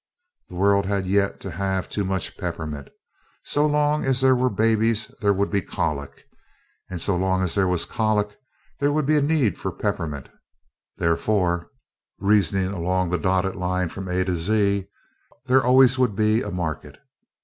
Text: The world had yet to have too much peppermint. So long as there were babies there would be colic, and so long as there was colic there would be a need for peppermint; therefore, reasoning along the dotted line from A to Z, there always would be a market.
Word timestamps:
The 0.49 0.55
world 0.55 0.87
had 0.87 1.05
yet 1.05 1.39
to 1.41 1.51
have 1.51 1.87
too 1.87 2.03
much 2.03 2.35
peppermint. 2.35 2.89
So 3.43 3.67
long 3.67 4.03
as 4.03 4.19
there 4.19 4.35
were 4.35 4.49
babies 4.49 5.11
there 5.21 5.31
would 5.31 5.51
be 5.51 5.61
colic, 5.61 6.25
and 6.89 6.99
so 6.99 7.15
long 7.15 7.43
as 7.43 7.53
there 7.53 7.67
was 7.67 7.85
colic 7.85 8.35
there 8.79 8.91
would 8.91 9.05
be 9.05 9.17
a 9.17 9.21
need 9.21 9.59
for 9.59 9.71
peppermint; 9.71 10.29
therefore, 10.97 11.69
reasoning 12.17 12.71
along 12.71 13.11
the 13.11 13.19
dotted 13.19 13.55
line 13.55 13.89
from 13.89 14.07
A 14.07 14.25
to 14.25 14.35
Z, 14.37 14.87
there 15.45 15.63
always 15.63 15.99
would 15.99 16.15
be 16.15 16.41
a 16.41 16.49
market. 16.49 16.97